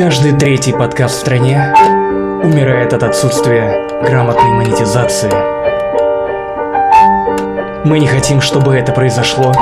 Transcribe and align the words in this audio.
Каждый 0.00 0.32
третий 0.32 0.72
подкаст 0.72 1.16
в 1.16 1.20
стране 1.20 1.74
умирает 2.42 2.94
от 2.94 3.02
отсутствия 3.02 3.86
грамотной 4.02 4.48
монетизации. 4.48 5.30
Мы 7.86 7.98
не 7.98 8.06
хотим, 8.06 8.40
чтобы 8.40 8.74
это 8.74 8.92
произошло. 8.92 9.52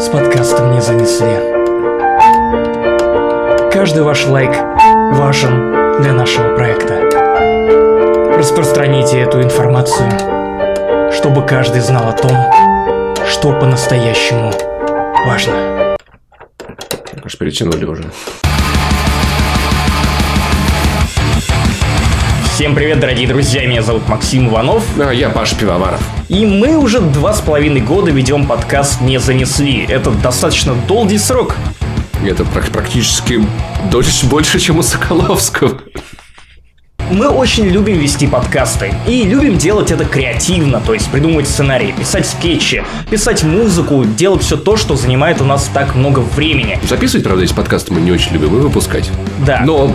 С 0.00 0.08
подкастом 0.08 0.72
не 0.72 0.80
занесли. 0.80 1.36
Каждый 3.70 4.02
ваш 4.02 4.26
лайк 4.26 4.56
важен 5.12 6.00
для 6.00 6.14
нашего 6.14 6.56
проекта. 6.56 8.34
Распространите 8.34 9.20
эту 9.20 9.42
информацию, 9.42 10.10
чтобы 11.12 11.44
каждый 11.44 11.82
знал 11.82 12.08
о 12.08 12.12
том, 12.12 12.32
что 13.26 13.52
по-настоящему 13.52 14.52
важно. 15.26 15.98
Аж 17.22 17.36
перетянули 17.36 17.84
уже. 17.84 18.04
Всем 22.62 22.76
привет, 22.76 23.00
дорогие 23.00 23.26
друзья, 23.26 23.66
меня 23.66 23.82
зовут 23.82 24.06
Максим 24.06 24.48
Иванов. 24.48 24.84
А 24.96 25.10
я 25.10 25.30
Паша 25.30 25.56
Пивоваров. 25.56 26.00
И 26.28 26.46
мы 26.46 26.76
уже 26.76 27.00
два 27.00 27.32
с 27.32 27.40
половиной 27.40 27.80
года 27.80 28.12
ведем 28.12 28.46
подкаст 28.46 29.00
«Не 29.00 29.18
занесли». 29.18 29.84
Это 29.88 30.12
достаточно 30.12 30.76
долгий 30.86 31.18
срок. 31.18 31.56
Это 32.24 32.44
практически 32.44 33.44
дольше, 33.90 34.26
больше, 34.26 34.60
чем 34.60 34.78
у 34.78 34.84
Соколовского. 34.84 35.80
Мы 37.10 37.28
очень 37.28 37.66
любим 37.66 37.98
вести 37.98 38.28
подкасты 38.28 38.94
и 39.08 39.24
любим 39.24 39.58
делать 39.58 39.90
это 39.90 40.04
креативно, 40.04 40.80
то 40.80 40.94
есть 40.94 41.10
придумывать 41.10 41.48
сценарии, 41.48 41.92
писать 41.98 42.26
скетчи, 42.26 42.84
писать 43.10 43.42
музыку, 43.42 44.04
делать 44.04 44.42
все 44.42 44.56
то, 44.56 44.76
что 44.76 44.94
занимает 44.94 45.40
у 45.40 45.44
нас 45.44 45.68
так 45.74 45.96
много 45.96 46.20
времени. 46.20 46.78
Записывать, 46.88 47.24
правда, 47.24 47.42
эти 47.42 47.52
подкасты 47.52 47.92
мы 47.92 48.00
не 48.00 48.12
очень 48.12 48.32
любим, 48.32 48.56
и 48.56 48.60
выпускать. 48.60 49.10
Да. 49.44 49.62
Но 49.66 49.92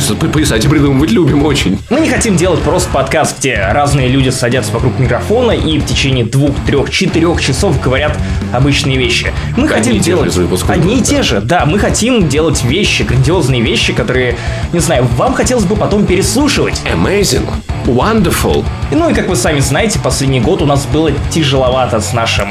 писать 0.00 0.64
и 0.64 0.68
придумывать 0.68 1.10
любим 1.10 1.44
очень. 1.44 1.78
Мы 1.90 2.00
не 2.00 2.08
хотим 2.08 2.36
делать 2.36 2.60
просто 2.60 2.90
подкаст, 2.90 3.38
где 3.38 3.56
разные 3.56 4.08
люди 4.08 4.30
садятся 4.30 4.72
вокруг 4.72 4.98
микрофона 4.98 5.52
и 5.52 5.78
в 5.78 5.86
течение 5.86 6.24
двух, 6.24 6.52
трех, 6.66 6.90
четырех 6.90 7.40
часов 7.40 7.80
говорят 7.80 8.16
обычные 8.52 8.98
вещи. 8.98 9.32
Мы 9.56 9.68
Одни 9.68 9.68
хотим 9.68 9.96
и 9.96 10.00
те 10.00 10.16
же 10.16 10.30
делать 10.30 10.70
одни 10.70 10.98
и 10.98 11.02
те 11.02 11.22
же, 11.22 11.40
да. 11.40 11.64
Мы 11.66 11.78
хотим 11.78 12.28
делать 12.28 12.62
вещи, 12.64 13.02
грандиозные 13.02 13.62
вещи, 13.62 13.92
которые, 13.92 14.36
не 14.72 14.80
знаю, 14.80 15.06
вам 15.16 15.34
хотелось 15.34 15.64
бы 15.64 15.76
потом 15.76 16.06
переслушивать. 16.06 16.80
Amazing. 16.92 17.46
Wonderful. 17.86 18.64
Ну 18.90 19.10
и 19.10 19.14
как 19.14 19.28
вы 19.28 19.36
сами 19.36 19.60
знаете, 19.60 19.98
последний 19.98 20.40
год 20.40 20.62
у 20.62 20.66
нас 20.66 20.86
было 20.86 21.10
тяжеловато 21.30 22.00
с 22.00 22.12
нашим 22.12 22.48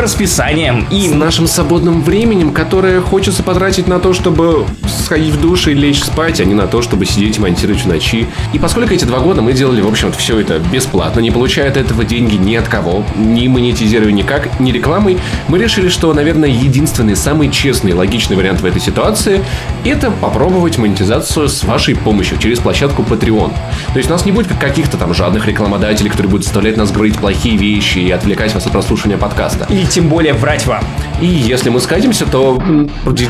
расписанием 0.00 0.86
и 0.90 1.08
С 1.08 1.12
нашим 1.12 1.46
свободным 1.46 2.02
временем, 2.02 2.52
которое 2.52 3.00
хочется 3.00 3.42
потратить 3.42 3.86
на 3.86 3.98
то, 3.98 4.12
чтобы 4.12 4.66
сходить 4.86 5.34
в 5.34 5.40
душ 5.40 5.68
и 5.68 5.74
лечь 5.74 6.02
спать, 6.02 6.40
а 6.40 6.44
не 6.44 6.54
на 6.54 6.66
то, 6.66 6.82
чтобы 6.82 7.06
сидеть 7.06 7.38
и 7.38 7.40
монтировать 7.40 7.82
в 7.82 7.86
ночи. 7.86 8.26
И 8.52 8.58
поскольку 8.58 8.92
эти 8.92 9.04
два 9.04 9.20
года 9.20 9.40
мы 9.40 9.52
делали, 9.52 9.80
в 9.80 9.88
общем-то, 9.88 10.18
все 10.18 10.38
это 10.38 10.58
бесплатно, 10.58 11.20
не 11.20 11.30
получая 11.30 11.70
от 11.70 11.76
этого 11.76 12.04
деньги 12.04 12.36
ни 12.36 12.54
от 12.54 12.68
кого, 12.68 13.04
ни 13.16 13.48
монетизируя 13.48 14.12
никак, 14.12 14.60
ни 14.60 14.70
рекламой, 14.70 15.18
мы 15.48 15.58
решили, 15.58 15.88
что, 15.88 16.12
наверное, 16.12 16.48
единственный, 16.48 17.16
самый 17.16 17.50
честный 17.50 17.94
логичный 17.94 18.36
вариант 18.36 18.60
в 18.60 18.66
этой 18.66 18.80
ситуации– 18.80 19.42
это 19.84 20.10
попробовать 20.10 20.78
монетизацию 20.78 21.48
с 21.48 21.64
вашей 21.64 21.94
помощью 21.94 22.38
через 22.38 22.58
площадку 22.58 23.02
Patreon. 23.02 23.52
То 23.92 23.96
есть 23.96 24.10
у 24.10 24.12
нас 24.12 24.26
не 24.26 24.32
будет 24.32 24.48
как 24.48 24.60
каких-то 24.60 24.96
там 24.96 25.14
жадных 25.14 25.46
рекламодателей, 25.46 26.10
которые 26.10 26.30
будут 26.30 26.44
заставлять 26.44 26.76
нас 26.76 26.90
говорить 26.90 27.16
плохие 27.16 27.56
вещи 27.56 27.98
и 27.98 28.10
отвлекать 28.10 28.54
вас 28.54 28.66
от 28.66 28.72
прослушивания 28.72 29.16
подкаста. 29.16 29.66
и 29.70 29.86
тем 29.88 30.08
более 30.08 30.34
врать 30.34 30.66
вам. 30.66 30.84
И 31.20 31.26
если 31.26 31.68
мы 31.68 31.80
скатимся, 31.80 32.26
то 32.26 32.62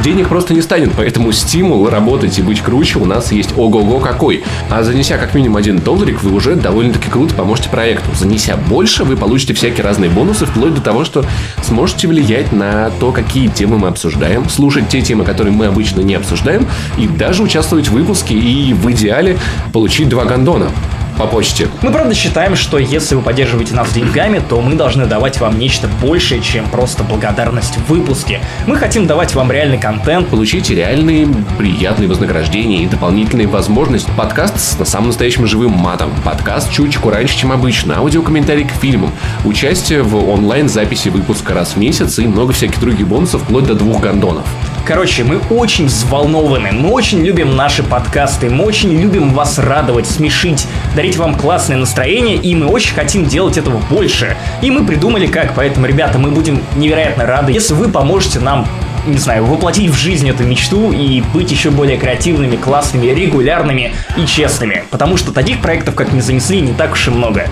денег 0.04 0.28
просто 0.28 0.52
не 0.52 0.60
станет, 0.60 0.92
поэтому 0.94 1.32
стимул 1.32 1.88
работать 1.88 2.38
и 2.38 2.42
быть 2.42 2.60
круче 2.60 2.98
у 2.98 3.06
нас 3.06 3.32
есть 3.32 3.56
ого-го 3.56 3.98
какой. 3.98 4.44
А 4.68 4.82
занеся 4.82 5.16
как 5.16 5.34
минимум 5.34 5.56
один 5.56 5.78
долларик, 5.78 6.22
вы 6.22 6.32
уже 6.32 6.54
довольно-таки 6.54 7.08
круто 7.08 7.34
поможете 7.34 7.70
проекту. 7.70 8.10
Занеся 8.14 8.56
больше, 8.56 9.04
вы 9.04 9.16
получите 9.16 9.54
всякие 9.54 9.84
разные 9.84 10.10
бонусы, 10.10 10.44
вплоть 10.44 10.74
до 10.74 10.82
того, 10.82 11.04
что 11.04 11.24
сможете 11.62 12.08
влиять 12.08 12.52
на 12.52 12.90
то, 13.00 13.10
какие 13.10 13.48
темы 13.48 13.78
мы 13.78 13.88
обсуждаем, 13.88 14.48
слушать 14.50 14.88
те 14.90 15.00
темы, 15.00 15.24
которые 15.24 15.54
мы 15.54 15.66
обычно 15.66 16.02
не 16.02 16.14
обсуждаем, 16.14 16.66
и 16.98 17.08
даже 17.08 17.42
участвовать 17.42 17.88
в 17.88 17.92
выпуске 17.92 18.34
и 18.34 18.74
в 18.74 18.90
идеале 18.90 19.38
получить 19.72 20.10
два 20.10 20.24
гондона 20.24 20.70
по 21.18 21.26
почте. 21.26 21.68
Мы 21.82 21.90
правда 21.90 22.14
считаем, 22.14 22.56
что 22.56 22.78
если 22.78 23.14
вы 23.14 23.22
поддерживаете 23.22 23.74
нас 23.74 23.92
деньгами, 23.92 24.40
то 24.48 24.60
мы 24.60 24.74
должны 24.74 25.06
давать 25.06 25.40
вам 25.40 25.58
нечто 25.58 25.88
большее, 26.00 26.40
чем 26.40 26.66
просто 26.68 27.02
благодарность 27.02 27.76
в 27.76 27.88
выпуске. 27.88 28.40
Мы 28.66 28.76
хотим 28.76 29.06
давать 29.06 29.34
вам 29.34 29.50
реальный 29.50 29.78
контент, 29.78 30.28
Получите 30.28 30.74
реальные 30.74 31.26
приятные 31.58 32.08
вознаграждения 32.08 32.84
и 32.84 32.86
дополнительные 32.86 33.48
возможности. 33.48 34.10
Подкаст 34.16 34.60
с 34.60 34.78
на 34.78 34.84
самым 34.84 35.08
настоящим 35.08 35.46
живым 35.46 35.72
матом. 35.72 36.10
Подкаст 36.24 36.70
чуточку 36.70 37.10
раньше, 37.10 37.36
чем 37.36 37.50
обычно. 37.50 37.98
Аудиокомментарий 37.98 38.64
к 38.64 38.70
фильмам. 38.70 39.10
Участие 39.44 40.02
в 40.02 40.28
онлайн-записи 40.30 41.08
выпуска 41.08 41.54
раз 41.54 41.72
в 41.72 41.76
месяц 41.76 42.18
и 42.18 42.28
много 42.28 42.52
всяких 42.52 42.78
других 42.80 43.08
бонусов, 43.08 43.42
вплоть 43.42 43.66
до 43.66 43.74
двух 43.74 44.00
гондонов. 44.00 44.46
Короче, 44.88 45.22
мы 45.22 45.38
очень 45.50 45.84
взволнованы, 45.84 46.72
мы 46.72 46.88
очень 46.88 47.22
любим 47.22 47.54
наши 47.54 47.82
подкасты, 47.82 48.48
мы 48.48 48.64
очень 48.64 48.98
любим 48.98 49.34
вас 49.34 49.58
радовать, 49.58 50.06
смешить, 50.06 50.66
дарить 50.96 51.18
вам 51.18 51.34
классное 51.34 51.76
настроение, 51.76 52.36
и 52.36 52.54
мы 52.54 52.68
очень 52.68 52.94
хотим 52.94 53.26
делать 53.26 53.58
этого 53.58 53.82
больше. 53.90 54.34
И 54.62 54.70
мы 54.70 54.86
придумали 54.86 55.26
как, 55.26 55.54
поэтому, 55.54 55.84
ребята, 55.84 56.18
мы 56.18 56.30
будем 56.30 56.62
невероятно 56.74 57.26
рады, 57.26 57.52
если 57.52 57.74
вы 57.74 57.90
поможете 57.90 58.40
нам 58.40 58.66
не 59.06 59.18
знаю, 59.18 59.44
воплотить 59.44 59.90
в 59.90 59.94
жизнь 59.94 60.28
эту 60.28 60.44
мечту 60.44 60.92
и 60.92 61.22
быть 61.32 61.50
еще 61.50 61.70
более 61.70 61.96
креативными, 61.96 62.56
классными, 62.56 63.06
регулярными 63.06 63.94
и 64.16 64.26
честными. 64.26 64.84
Потому 64.90 65.16
что 65.16 65.32
таких 65.32 65.60
проектов, 65.60 65.94
как 65.94 66.12
не 66.12 66.20
занесли, 66.20 66.60
не 66.60 66.72
так 66.72 66.92
уж 66.92 67.08
и 67.08 67.10
много. 67.10 67.46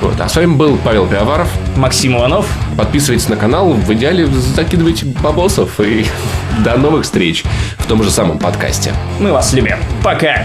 Вот. 0.00 0.20
А 0.20 0.28
с 0.28 0.36
вами 0.36 0.54
был 0.54 0.78
Павел 0.82 1.06
Пиаваров. 1.06 1.48
Максим 1.76 2.16
Иванов, 2.16 2.46
Подписывайтесь 2.76 3.28
на 3.28 3.36
канал, 3.36 3.72
в 3.72 3.92
идеале 3.92 4.26
закидывайте 4.26 5.06
бабосов 5.06 5.80
и 5.80 6.06
до 6.64 6.76
новых 6.76 7.04
встреч 7.04 7.44
в 7.78 7.86
том 7.86 8.02
же 8.02 8.10
самом 8.10 8.38
подкасте. 8.38 8.92
мы 9.18 9.32
вас 9.32 9.52
любим. 9.52 9.76
Пока! 10.02 10.44